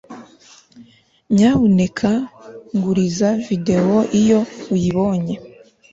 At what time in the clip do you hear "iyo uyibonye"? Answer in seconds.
4.19-5.35